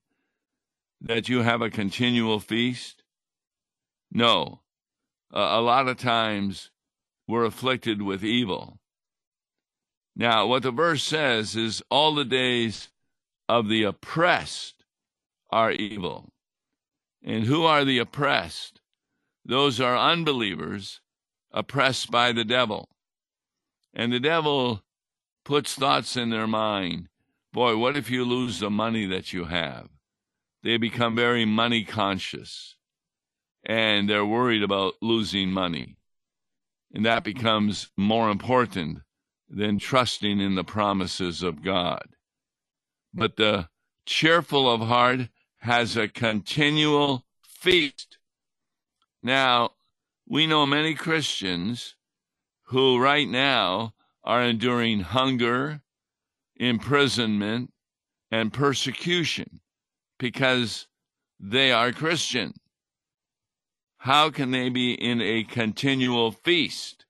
that 1.00 1.28
you 1.28 1.42
have 1.42 1.62
a 1.62 1.70
continual 1.70 2.40
feast? 2.40 3.02
No. 4.10 4.60
A 5.30 5.60
lot 5.60 5.88
of 5.88 5.96
times 5.96 6.70
we're 7.26 7.44
afflicted 7.44 8.02
with 8.02 8.22
evil. 8.22 8.78
Now, 10.14 10.46
what 10.46 10.62
the 10.62 10.70
verse 10.70 11.02
says 11.02 11.56
is 11.56 11.82
all 11.90 12.14
the 12.14 12.24
days 12.24 12.90
of 13.48 13.68
the 13.68 13.84
oppressed 13.84 14.84
are 15.50 15.72
evil. 15.72 16.31
And 17.24 17.44
who 17.44 17.64
are 17.64 17.84
the 17.84 17.98
oppressed? 17.98 18.80
Those 19.44 19.80
are 19.80 19.96
unbelievers 19.96 21.00
oppressed 21.52 22.10
by 22.10 22.32
the 22.32 22.44
devil. 22.44 22.88
And 23.94 24.12
the 24.12 24.20
devil 24.20 24.82
puts 25.44 25.74
thoughts 25.74 26.16
in 26.16 26.30
their 26.30 26.46
mind. 26.46 27.08
Boy, 27.52 27.76
what 27.76 27.96
if 27.96 28.10
you 28.10 28.24
lose 28.24 28.58
the 28.60 28.70
money 28.70 29.06
that 29.06 29.32
you 29.32 29.44
have? 29.44 29.88
They 30.62 30.76
become 30.76 31.14
very 31.14 31.44
money 31.44 31.84
conscious 31.84 32.76
and 33.64 34.08
they're 34.08 34.26
worried 34.26 34.62
about 34.62 34.94
losing 35.00 35.50
money. 35.50 35.96
And 36.92 37.04
that 37.06 37.24
becomes 37.24 37.90
more 37.96 38.30
important 38.30 38.98
than 39.48 39.78
trusting 39.78 40.40
in 40.40 40.54
the 40.54 40.64
promises 40.64 41.42
of 41.42 41.62
God. 41.62 42.06
But 43.14 43.36
the 43.36 43.68
cheerful 44.06 44.70
of 44.70 44.80
heart 44.80 45.28
has 45.62 45.96
a 45.96 46.08
continual 46.08 47.24
feast. 47.44 48.18
Now, 49.22 49.70
we 50.28 50.44
know 50.44 50.66
many 50.66 50.94
Christians 50.94 51.94
who 52.64 52.98
right 52.98 53.28
now 53.28 53.94
are 54.24 54.42
enduring 54.42 55.00
hunger, 55.00 55.80
imprisonment, 56.56 57.72
and 58.28 58.52
persecution 58.52 59.60
because 60.18 60.88
they 61.38 61.70
are 61.70 61.92
Christian. 61.92 62.54
How 63.98 64.30
can 64.30 64.50
they 64.50 64.68
be 64.68 64.94
in 64.94 65.20
a 65.20 65.44
continual 65.44 66.32
feast? 66.32 67.04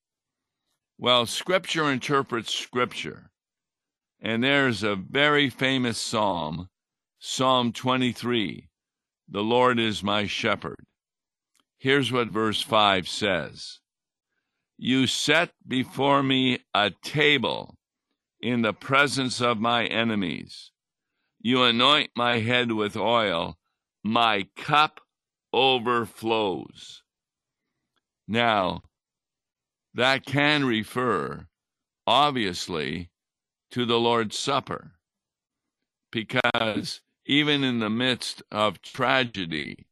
Well, 0.99 1.25
Scripture 1.25 1.91
interprets 1.91 2.55
Scripture. 2.55 3.31
And 4.21 4.45
there's 4.45 4.83
a 4.83 4.95
very 4.95 5.49
famous 5.49 5.97
psalm, 5.97 6.69
Psalm 7.25 7.71
23 7.73 8.69
The 9.29 9.45
Lord 9.45 9.79
is 9.79 10.03
my 10.03 10.27
shepherd. 10.27 10.85
Here's 11.79 12.11
what 12.11 12.33
verse 12.33 12.61
5 12.63 13.07
says 13.07 13.79
You 14.77 15.07
set 15.07 15.53
before 15.67 16.25
me 16.25 16.59
a 16.75 16.91
table 16.91 17.77
in 18.41 18.63
the 18.63 18.73
presence 18.73 19.41
of 19.41 19.61
my 19.61 19.85
enemies. 19.85 20.73
You 21.41 21.63
anoint 21.63 22.11
my 22.17 22.41
head 22.41 22.73
with 22.73 22.97
oil, 22.97 23.57
my 24.03 24.49
cup 24.57 25.01
overflows. 25.53 27.05
Now, 28.27 28.83
that 29.95 30.27
can 30.27 30.65
refer, 30.65 31.47
obviously, 32.05 33.11
to 33.71 33.87
the 33.87 34.01
Lord's 34.01 34.37
Supper, 34.37 34.95
because 36.11 37.01
even 37.33 37.65
in 37.65 37.79
the 37.79 37.89
midst 37.89 38.43
of 38.53 38.83
tragedy, 38.83 39.87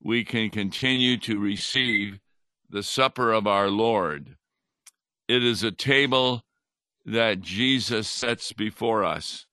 we 0.00 0.24
can 0.24 0.48
continue 0.48 1.16
to 1.16 1.36
receive 1.36 2.20
the 2.70 2.84
supper 2.84 3.32
of 3.32 3.48
our 3.48 3.68
Lord. 3.68 4.36
It 5.26 5.42
is 5.42 5.64
a 5.64 5.72
table 5.72 6.44
that 7.04 7.40
Jesus 7.40 8.06
sets 8.06 8.52
before 8.52 9.02
us 9.02 9.46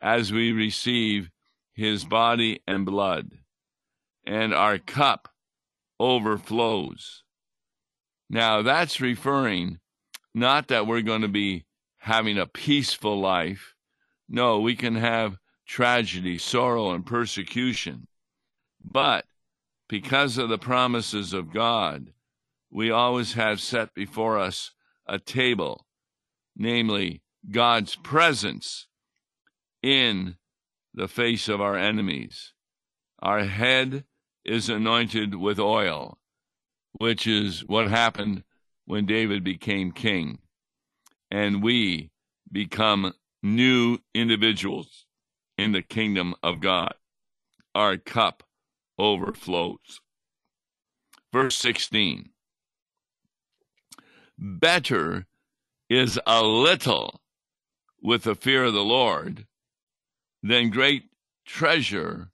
as 0.00 0.32
we 0.32 0.50
receive 0.50 1.30
his 1.72 2.04
body 2.04 2.60
and 2.66 2.84
blood 2.84 3.30
and 4.26 4.52
our 4.52 4.76
cup 4.78 5.28
overflows. 6.00 7.22
Now, 8.28 8.60
that's 8.62 9.00
referring 9.00 9.78
not 10.34 10.66
that 10.66 10.88
we're 10.88 11.02
going 11.02 11.22
to 11.22 11.28
be 11.28 11.64
having 11.98 12.38
a 12.38 12.46
peaceful 12.46 13.20
life. 13.20 13.76
No, 14.28 14.58
we 14.58 14.74
can 14.74 14.96
have 14.96 15.38
tragedy, 15.66 16.38
sorrow, 16.38 16.92
and 16.92 17.04
persecution. 17.06 18.06
But 18.84 19.26
because 19.88 20.38
of 20.38 20.48
the 20.48 20.58
promises 20.58 21.32
of 21.32 21.52
God, 21.52 22.12
we 22.70 22.90
always 22.90 23.34
have 23.34 23.60
set 23.60 23.94
before 23.94 24.38
us 24.38 24.72
a 25.06 25.18
table, 25.18 25.86
namely 26.56 27.22
God's 27.50 27.96
presence 27.96 28.86
in 29.82 30.36
the 30.94 31.08
face 31.08 31.48
of 31.48 31.60
our 31.60 31.76
enemies. 31.76 32.52
Our 33.20 33.44
head 33.44 34.04
is 34.44 34.68
anointed 34.68 35.34
with 35.34 35.58
oil, 35.58 36.18
which 36.92 37.26
is 37.26 37.64
what 37.66 37.88
happened 37.88 38.44
when 38.84 39.06
David 39.06 39.44
became 39.44 39.92
king. 39.92 40.38
And 41.30 41.62
we 41.62 42.10
become 42.50 43.14
new 43.42 43.98
individuals 44.14 45.06
in 45.56 45.72
the 45.72 45.82
kingdom 45.82 46.34
of 46.42 46.60
God. 46.60 46.94
Our 47.74 47.96
cup 47.96 48.42
overflows. 48.98 50.00
Verse 51.32 51.56
16 51.56 52.30
Better 54.38 55.26
is 55.88 56.18
a 56.26 56.42
little 56.42 57.20
with 58.02 58.24
the 58.24 58.34
fear 58.34 58.64
of 58.64 58.74
the 58.74 58.84
Lord 58.84 59.46
than 60.42 60.70
great 60.70 61.04
treasure 61.46 62.30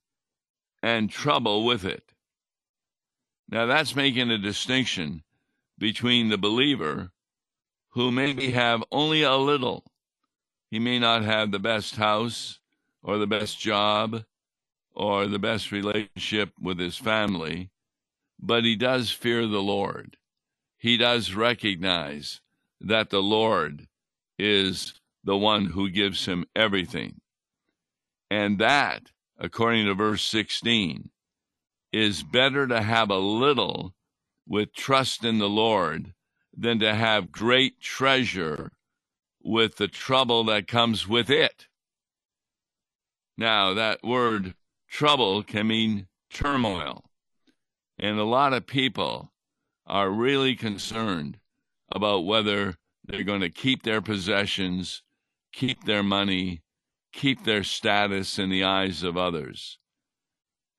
and 0.82 1.10
trouble 1.10 1.64
with 1.64 1.84
it. 1.84 2.14
Now, 3.50 3.66
that's 3.66 3.96
making 3.96 4.30
a 4.30 4.38
distinction 4.38 5.22
between 5.78 6.28
the 6.28 6.38
believer 6.38 7.10
who 7.90 8.10
maybe 8.10 8.50
have 8.52 8.84
only 8.92 9.22
a 9.22 9.36
little. 9.36 9.84
He 10.70 10.78
may 10.78 10.98
not 10.98 11.24
have 11.24 11.50
the 11.50 11.58
best 11.58 11.96
house 11.96 12.57
or 13.08 13.16
the 13.16 13.26
best 13.26 13.58
job 13.58 14.22
or 14.94 15.26
the 15.26 15.38
best 15.38 15.72
relationship 15.72 16.50
with 16.60 16.78
his 16.78 16.96
family, 16.96 17.70
but 18.38 18.64
he 18.64 18.76
does 18.76 19.10
fear 19.10 19.46
the 19.46 19.62
Lord. 19.62 20.16
He 20.76 20.96
does 20.98 21.34
recognize 21.34 22.40
that 22.80 23.08
the 23.08 23.22
Lord 23.22 23.88
is 24.38 24.92
the 25.24 25.36
one 25.36 25.66
who 25.66 25.88
gives 25.88 26.26
him 26.26 26.44
everything. 26.54 27.20
And 28.30 28.58
that 28.58 29.10
according 29.38 29.86
to 29.86 29.94
verse 29.94 30.22
16, 30.24 31.10
is 31.92 32.22
better 32.22 32.66
to 32.66 32.82
have 32.82 33.10
a 33.10 33.18
little 33.18 33.94
with 34.46 34.74
trust 34.74 35.24
in 35.24 35.38
the 35.38 35.48
Lord 35.48 36.12
than 36.56 36.78
to 36.80 36.94
have 36.94 37.32
great 37.32 37.80
treasure 37.80 38.72
with 39.42 39.76
the 39.76 39.88
trouble 39.88 40.44
that 40.44 40.66
comes 40.66 41.06
with 41.06 41.30
it. 41.30 41.66
Now, 43.38 43.72
that 43.74 44.02
word 44.02 44.54
trouble 44.88 45.44
can 45.44 45.68
mean 45.68 46.08
turmoil. 46.28 47.10
And 47.98 48.18
a 48.18 48.24
lot 48.24 48.52
of 48.52 48.66
people 48.66 49.32
are 49.86 50.10
really 50.10 50.56
concerned 50.56 51.38
about 51.90 52.26
whether 52.26 52.74
they're 53.04 53.22
going 53.22 53.40
to 53.42 53.50
keep 53.50 53.84
their 53.84 54.02
possessions, 54.02 55.02
keep 55.52 55.84
their 55.84 56.02
money, 56.02 56.62
keep 57.12 57.44
their 57.44 57.64
status 57.64 58.38
in 58.38 58.50
the 58.50 58.64
eyes 58.64 59.02
of 59.04 59.16
others. 59.16 59.78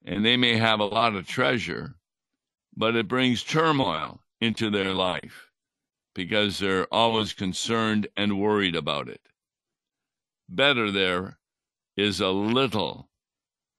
and 0.06 0.26
they 0.26 0.38
may 0.38 0.58
have 0.58 0.80
a 0.80 0.86
lot 0.86 1.16
of 1.16 1.28
treasure, 1.28 1.96
but 2.76 2.96
it 2.96 3.08
brings 3.08 3.44
turmoil 3.44 4.22
into 4.42 4.70
their 4.70 4.94
life 4.94 5.50
because 6.16 6.60
they're 6.60 6.88
always 6.94 7.34
concerned 7.34 8.08
and 8.18 8.40
worried 8.40 8.76
about 8.76 9.10
it. 9.10 9.22
Better 10.50 10.92
there 10.92 11.39
is 12.00 12.20
a 12.20 12.30
little, 12.30 13.10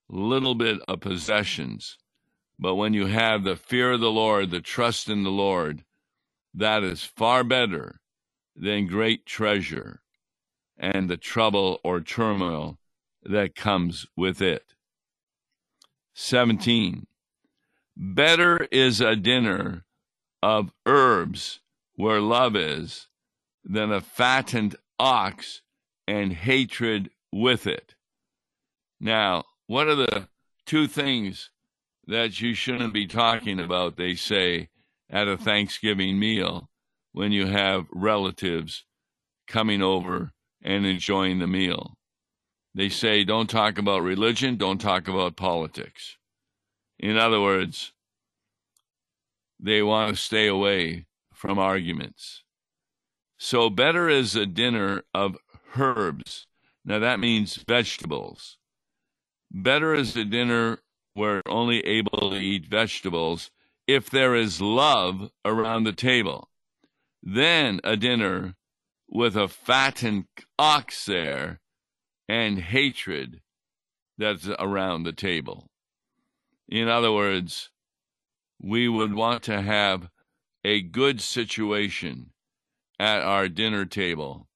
little 0.09 0.55
bit 0.55 0.81
of 0.87 1.01
possessions, 1.01 1.97
but 2.59 2.75
when 2.75 2.93
you 2.93 3.07
have 3.07 3.45
the 3.45 3.57
fear 3.57 3.93
of 3.93 4.01
the 4.01 4.11
Lord, 4.11 4.51
the 4.51 4.61
trust 4.61 5.09
in 5.09 5.23
the 5.23 5.31
Lord, 5.31 5.85
that 6.53 6.83
is 6.83 7.05
far 7.05 7.45
better 7.45 8.01
than 8.55 8.87
great 8.87 9.25
treasure 9.25 10.03
and 10.77 11.09
the 11.09 11.17
trouble 11.17 11.81
or 11.85 12.01
turmoil 12.01 12.79
that 13.23 13.55
comes 13.55 14.07
with 14.17 14.43
it. 14.43 14.75
17. 16.15 17.07
Better 17.97 18.67
is 18.71 19.01
a 19.01 19.17
dinner 19.17 19.85
of 20.43 20.73
herbs 20.87 21.61
where 21.95 22.21
love 22.21 22.57
is 22.57 23.09
than 23.65 23.93
a 23.93 24.01
fattened 24.01 24.77
ox 24.99 25.63
and 26.07 26.33
hatred 26.33 27.11
with 27.33 27.67
it. 27.67 27.95
Now, 29.01 29.45
what 29.67 29.89
are 29.89 29.95
the 29.95 30.29
two 30.67 30.87
things 30.87 31.51
that 32.07 32.41
you 32.41 32.55
shouldn't 32.55 32.93
be 32.93 33.07
talking 33.07 33.59
about, 33.59 33.97
they 33.97 34.15
say, 34.15 34.69
at 35.09 35.27
a 35.27 35.39
Thanksgiving 35.39 36.19
meal 36.19 36.69
when 37.13 37.33
you 37.33 37.47
have 37.47 37.87
relatives 37.93 38.85
coming 39.49 39.81
over 39.83 40.33
and 40.63 40.85
enjoying 40.85 41.39
the 41.39 41.47
meal? 41.47 41.97
They 42.75 42.91
say, 42.91 43.25
don't 43.25 43.49
talk 43.49 43.79
about 43.79 44.03
religion, 44.03 44.57
don't 44.57 44.81
talk 44.81 45.09
about 45.09 45.35
politics. 45.35 46.19
In 46.99 47.17
other 47.17 47.41
words, 47.41 47.93
they 49.59 49.83
want 49.83 50.15
to 50.15 50.23
stay 50.23 50.47
away 50.47 51.07
from 51.33 51.59
arguments. 51.59 52.43
So, 53.39 53.71
better 53.71 54.09
is 54.09 54.37
a 54.37 54.45
dinner 54.45 55.03
of 55.15 55.37
herbs. 55.77 56.47
Now, 56.85 56.99
that 56.99 57.19
means 57.19 57.57
vegetables. 57.57 58.59
Better 59.51 59.95
is 59.95 60.17
a 60.17 60.25
dinner 60.25 60.79
where 61.15 61.43
only 61.47 61.81
able 61.81 62.31
to 62.31 62.37
eat 62.37 62.67
vegetables 62.67 63.51
if 63.87 64.09
there 64.09 64.35
is 64.35 64.61
love 64.61 65.31
around 65.45 65.85
the 65.85 65.93
table. 65.93 66.49
Then 67.23 67.81
a 67.83 67.97
dinner 67.97 68.55
with 69.09 69.37
a 69.37 69.49
fattened 69.49 70.27
ox 70.59 71.05
there 71.05 71.61
and 72.29 72.61
hatred 72.61 73.41
that's 74.17 74.49
around 74.59 75.03
the 75.03 75.13
table. 75.13 75.69
In 76.69 76.87
other 76.87 77.11
words, 77.11 77.71
we 78.63 78.89
would 78.89 79.15
want 79.15 79.43
to 79.45 79.63
have 79.63 80.11
a 80.65 80.81
good 80.81 81.21
situation 81.21 82.31
at 83.01 83.23
our 83.23 83.49
dinner 83.49 83.85
table 83.85 84.47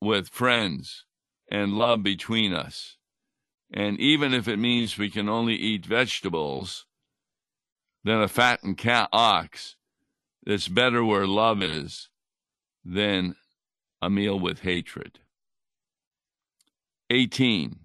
with 0.00 0.28
friends 0.28 1.04
and 1.50 1.74
love 1.74 2.02
between 2.02 2.54
us. 2.54 2.96
And 3.72 3.98
even 3.98 4.34
if 4.34 4.48
it 4.48 4.58
means 4.58 4.98
we 4.98 5.08
can 5.08 5.28
only 5.28 5.54
eat 5.54 5.86
vegetables, 5.86 6.84
then 8.04 8.20
a 8.20 8.28
fattened 8.28 8.76
cat 8.76 9.08
ox, 9.12 9.76
it's 10.46 10.68
better 10.68 11.02
where 11.04 11.26
love 11.26 11.62
is 11.62 12.10
than 12.84 13.34
a 14.02 14.10
meal 14.10 14.38
with 14.38 14.60
hatred. 14.60 15.20
18. 17.08 17.78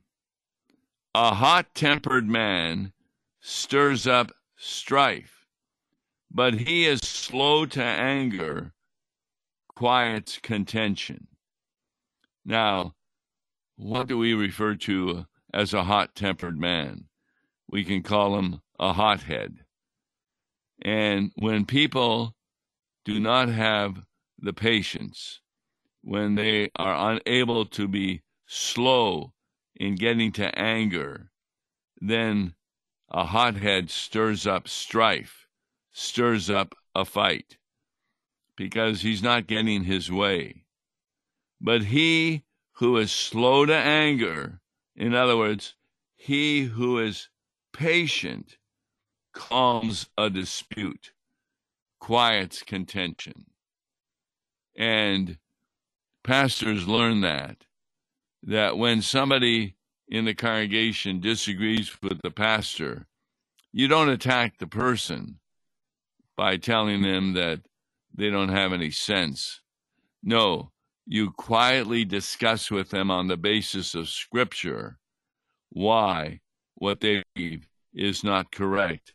A 1.15 1.35
hot 1.35 1.73
tempered 1.73 2.27
man 2.27 2.91
stirs 3.39 4.05
up 4.05 4.31
strife, 4.57 5.45
but 6.29 6.55
he 6.55 6.85
is 6.85 6.99
slow 6.99 7.65
to 7.65 7.81
anger, 7.81 8.73
quiets 9.69 10.39
contention. 10.41 11.27
Now, 12.43 12.95
what 13.77 14.07
do 14.07 14.17
we 14.17 14.33
refer 14.33 14.75
to 14.75 15.27
as 15.53 15.73
a 15.73 15.83
hot 15.83 16.15
tempered 16.15 16.59
man? 16.59 17.05
We 17.69 17.83
can 17.83 18.03
call 18.03 18.37
him 18.37 18.61
a 18.79 18.93
hothead. 18.93 19.65
And 20.81 21.31
when 21.35 21.65
people 21.65 22.35
do 23.05 23.19
not 23.19 23.49
have 23.49 24.05
the 24.39 24.53
patience, 24.53 25.41
when 26.01 26.35
they 26.35 26.69
are 26.75 27.11
unable 27.11 27.65
to 27.65 27.87
be 27.87 28.21
slow 28.45 29.33
in 29.75 29.95
getting 29.95 30.31
to 30.33 30.57
anger, 30.57 31.31
then 31.99 32.53
a 33.09 33.25
hothead 33.25 33.89
stirs 33.89 34.45
up 34.45 34.67
strife, 34.67 35.47
stirs 35.91 36.49
up 36.49 36.75
a 36.93 37.05
fight, 37.05 37.57
because 38.55 39.01
he's 39.01 39.23
not 39.23 39.47
getting 39.47 39.83
his 39.83 40.11
way. 40.11 40.65
But 41.59 41.85
he 41.85 42.43
who 42.73 42.97
is 42.97 43.11
slow 43.11 43.65
to 43.65 43.75
anger, 43.75 44.61
in 44.97 45.13
other 45.13 45.37
words, 45.37 45.75
he 46.15 46.63
who 46.63 46.99
is 46.99 47.29
patient, 47.71 48.57
calms 49.33 50.09
a 50.17 50.29
dispute, 50.29 51.11
quiets 51.99 52.63
contention. 52.63 53.45
And 54.75 55.37
pastors 56.23 56.87
learn 56.87 57.21
that 57.21 57.65
that 58.43 58.77
when 58.77 59.01
somebody 59.01 59.75
in 60.07 60.25
the 60.25 60.33
congregation 60.33 61.19
disagrees 61.19 62.01
with 62.01 62.21
the 62.21 62.31
pastor, 62.31 63.05
you 63.71 63.87
don't 63.87 64.09
attack 64.09 64.57
the 64.57 64.67
person 64.67 65.39
by 66.35 66.55
telling 66.57 67.01
them 67.01 67.33
that 67.33 67.61
they 68.15 68.29
don't 68.29 68.49
have 68.49 68.73
any 68.73 68.91
sense. 68.91 69.61
No, 70.23 70.71
you 71.09 71.31
quietly 71.31 72.03
discuss 72.03 72.69
with 72.69 72.89
them 72.89 73.09
on 73.09 73.27
the 73.27 73.37
basis 73.37 73.95
of 73.95 74.09
Scripture 74.09 74.99
why 75.69 76.41
what 76.75 76.99
they 76.99 77.23
believe 77.33 77.69
is 77.93 78.25
not 78.25 78.51
correct 78.51 79.13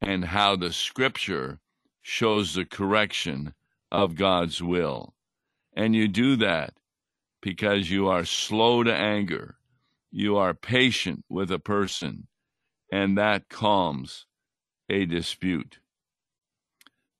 and 0.00 0.24
how 0.24 0.54
the 0.54 0.72
Scripture 0.72 1.58
shows 2.00 2.54
the 2.54 2.64
correction 2.64 3.54
of 3.90 4.14
God's 4.14 4.62
will. 4.62 5.14
And 5.74 5.96
you 5.96 6.06
do 6.06 6.36
that 6.36 6.74
because 7.40 7.90
you 7.90 8.06
are 8.06 8.24
slow 8.24 8.84
to 8.84 8.94
anger. 8.94 9.56
You 10.12 10.36
are 10.36 10.54
patient 10.54 11.24
with 11.28 11.50
a 11.50 11.58
person, 11.58 12.28
and 12.90 13.18
that 13.18 13.48
calms 13.48 14.26
a 14.88 15.06
dispute. 15.06 15.78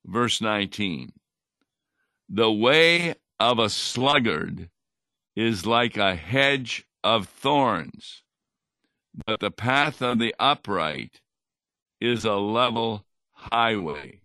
Verse 0.05 0.39
19 0.39 1.11
The 2.29 2.51
way 2.51 3.15
of 3.39 3.59
a 3.59 3.69
sluggard 3.69 4.69
is 5.35 5.65
like 5.65 5.97
a 5.97 6.15
hedge 6.15 6.85
of 7.03 7.27
thorns, 7.27 8.23
but 9.25 9.39
the 9.39 9.51
path 9.51 10.01
of 10.01 10.19
the 10.19 10.33
upright 10.39 11.21
is 11.99 12.25
a 12.25 12.35
level 12.35 13.05
highway. 13.31 14.21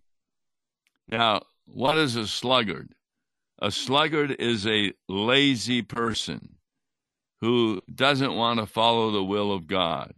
Now, 1.07 1.41
what 1.65 1.97
is 1.97 2.15
a 2.15 2.27
sluggard? 2.27 2.93
A 3.61 3.71
sluggard 3.71 4.31
is 4.39 4.65
a 4.65 4.93
lazy 5.07 5.81
person 5.81 6.55
who 7.41 7.81
doesn't 7.93 8.35
want 8.35 8.59
to 8.59 8.65
follow 8.65 9.11
the 9.11 9.23
will 9.23 9.51
of 9.51 9.67
God. 9.67 10.13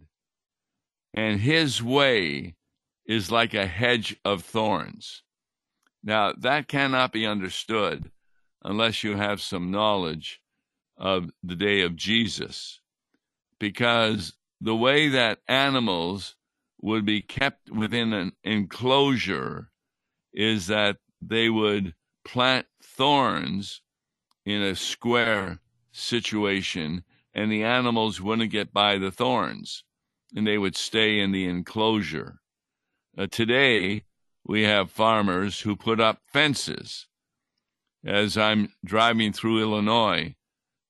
And 1.14 1.40
his 1.40 1.82
way 1.82 2.56
is 3.06 3.30
like 3.30 3.54
a 3.54 3.66
hedge 3.66 4.16
of 4.24 4.44
thorns. 4.44 5.22
Now, 6.02 6.32
that 6.38 6.68
cannot 6.68 7.12
be 7.12 7.26
understood 7.26 8.10
unless 8.64 9.02
you 9.02 9.16
have 9.16 9.40
some 9.40 9.70
knowledge 9.70 10.40
of 10.96 11.30
the 11.42 11.56
day 11.56 11.82
of 11.82 11.96
Jesus, 11.96 12.80
because 13.58 14.34
the 14.60 14.76
way 14.76 15.08
that 15.08 15.40
animals 15.48 16.36
would 16.80 17.04
be 17.04 17.22
kept 17.22 17.70
within 17.70 18.12
an 18.12 18.32
enclosure 18.44 19.70
is 20.32 20.66
that 20.66 20.96
they 21.20 21.48
would 21.48 21.94
plant 22.24 22.66
thorns 22.82 23.82
in 24.44 24.62
a 24.62 24.74
square 24.74 25.60
situation, 25.92 27.04
and 27.34 27.50
the 27.50 27.62
animals 27.62 28.20
wouldn't 28.20 28.50
get 28.50 28.72
by 28.72 28.98
the 28.98 29.10
thorns, 29.10 29.84
and 30.34 30.46
they 30.46 30.58
would 30.58 30.76
stay 30.76 31.20
in 31.20 31.32
the 31.32 31.46
enclosure. 31.46 32.40
Uh, 33.16 33.26
today, 33.30 34.04
we 34.44 34.62
have 34.62 34.90
farmers 34.90 35.60
who 35.60 35.76
put 35.76 36.00
up 36.00 36.20
fences. 36.26 37.06
As 38.04 38.36
I'm 38.36 38.72
driving 38.84 39.32
through 39.32 39.60
Illinois, 39.60 40.34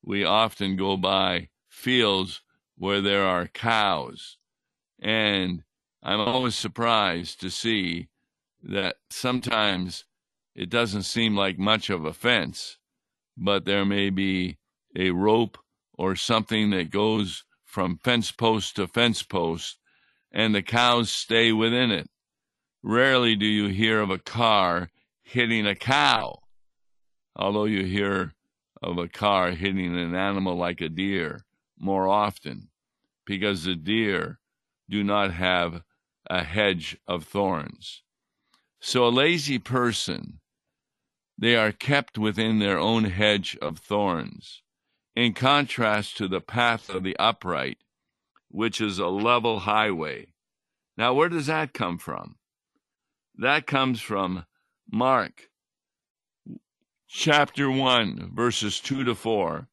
we 0.03 0.25
often 0.25 0.77
go 0.77 0.97
by 0.97 1.49
fields 1.69 2.41
where 2.77 3.03
there 3.03 3.25
are 3.25 3.47
cows. 3.47 4.39
And 5.01 5.63
I'm 6.03 6.21
always 6.21 6.55
surprised 6.55 7.41
to 7.41 7.51
see 7.51 8.09
that 8.63 8.97
sometimes 9.11 10.05
it 10.55 10.71
doesn't 10.71 11.03
seem 11.03 11.37
like 11.37 11.59
much 11.59 11.91
of 11.91 12.05
a 12.05 12.15
fence, 12.15 12.79
but 13.37 13.65
there 13.65 13.85
may 13.85 14.09
be 14.09 14.59
a 14.97 15.11
rope 15.11 15.59
or 15.93 16.17
something 16.17 16.71
that 16.71 16.91
goes 16.91 17.45
from 17.65 17.99
fence 17.99 18.31
post 18.31 18.77
to 18.77 18.87
fence 18.87 19.23
post, 19.23 19.79
and 20.31 20.55
the 20.55 20.63
cows 20.63 21.11
stay 21.11 21.53
within 21.53 21.91
it. 21.91 22.09
Rarely 22.83 23.37
do 23.37 23.47
you 23.47 23.69
hear 23.69 24.01
of 24.01 24.11
a 24.11 24.19
car 24.19 24.91
hitting 25.23 25.67
a 25.67 25.75
cow, 25.75 26.42
although 27.37 27.65
you 27.65 27.85
hear 27.85 28.35
of 28.83 28.99
a 28.99 29.09
car 29.09 29.51
hitting 29.53 29.97
an 29.97 30.15
animal 30.15 30.57
like 30.57 30.81
a 30.81 30.89
deer 30.89 31.45
more 31.79 32.09
often, 32.09 32.69
because 33.25 33.65
the 33.65 33.75
deer 33.75 34.39
do 34.89 35.03
not 35.05 35.33
have 35.33 35.83
a 36.29 36.43
hedge 36.43 36.97
of 37.07 37.25
thorns. 37.25 38.03
So 38.81 39.07
a 39.07 39.11
lazy 39.11 39.59
person, 39.59 40.41
they 41.39 41.57
are 41.57 41.73
kept 41.73 42.19
within 42.19 42.59
their 42.59 42.79
own 42.79 43.05
hedge 43.05 43.57
of 43.63 43.79
thorns, 43.79 44.63
in 45.15 45.35
contrast 45.35 46.17
to 46.17 46.27
the 46.29 46.41
path 46.41 46.89
of 46.89 47.03
the 47.05 47.17
upright, 47.17 47.79
which 48.49 48.81
is 48.81 48.99
a 48.99 49.07
level 49.07 49.61
highway. 49.61 50.33
Now, 50.97 51.15
where 51.15 51.29
does 51.29 51.47
that 51.47 51.73
come 51.73 51.99
from? 51.99 52.37
That 53.37 53.67
comes 53.67 54.01
from 54.01 54.47
Mark 54.91 55.49
chapter 57.15 57.71
1, 57.71 58.31
verses 58.35 58.81
2 58.81 59.05
to 59.05 59.15
4, 59.15 59.69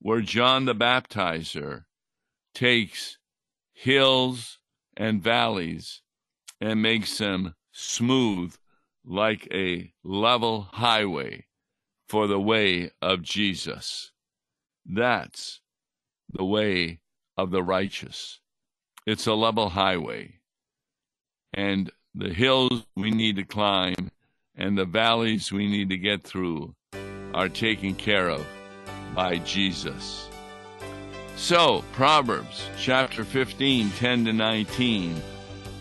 where 0.00 0.20
John 0.20 0.64
the 0.64 0.74
Baptizer 0.74 1.84
takes 2.54 3.18
hills 3.72 4.58
and 4.96 5.22
valleys 5.22 6.02
and 6.60 6.82
makes 6.82 7.18
them 7.18 7.54
smooth 7.70 8.56
like 9.04 9.46
a 9.52 9.92
level 10.02 10.62
highway 10.72 11.46
for 12.08 12.26
the 12.26 12.40
way 12.40 12.90
of 13.00 13.22
Jesus. 13.22 14.10
That's 14.84 15.60
the 16.32 16.44
way 16.44 17.00
of 17.36 17.52
the 17.52 17.62
righteous. 17.62 18.40
It's 19.06 19.28
a 19.28 19.34
level 19.34 19.68
highway. 19.68 20.40
And 21.54 21.92
the 22.12 22.34
hills 22.34 22.84
we 22.96 23.12
need 23.12 23.36
to 23.36 23.44
climb 23.44 24.10
and 24.56 24.76
the 24.76 24.84
valleys 24.84 25.50
we 25.52 25.66
need 25.66 25.88
to 25.90 25.96
get 25.96 26.22
through 26.22 26.74
are 27.34 27.48
taken 27.48 27.94
care 27.94 28.28
of 28.28 28.46
by 29.14 29.38
Jesus. 29.38 30.28
So, 31.36 31.82
Proverbs 31.92 32.68
chapter 32.78 33.24
15, 33.24 33.90
10 33.90 34.24
to 34.26 34.32
19 34.32 35.20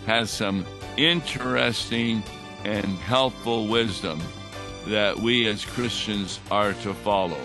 has 0.05 0.29
some 0.29 0.65
interesting 0.97 2.23
and 2.63 2.85
helpful 2.85 3.67
wisdom 3.67 4.21
that 4.87 5.17
we 5.17 5.47
as 5.47 5.63
Christians 5.65 6.39
are 6.49 6.73
to 6.73 6.93
follow 6.93 7.39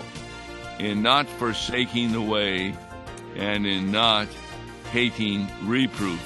in 0.79 1.01
not 1.01 1.27
forsaking 1.27 2.11
the 2.11 2.21
way 2.21 2.75
and 3.35 3.65
in 3.65 3.91
not 3.91 4.27
hating 4.91 5.47
reproof, 5.63 6.21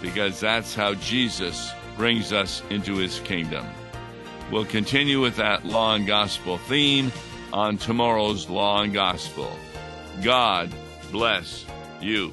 because 0.00 0.40
that's 0.40 0.74
how 0.74 0.94
Jesus 0.94 1.72
brings 1.96 2.32
us 2.32 2.62
into 2.70 2.96
his 2.96 3.18
kingdom. 3.20 3.66
We'll 4.50 4.64
continue 4.64 5.20
with 5.20 5.36
that 5.36 5.64
law 5.66 5.94
and 5.94 6.06
gospel 6.06 6.56
theme 6.56 7.12
on 7.52 7.76
tomorrow's 7.76 8.48
law 8.48 8.82
and 8.82 8.94
gospel. 8.94 9.50
God 10.22 10.72
bless 11.12 11.66
you. 12.00 12.32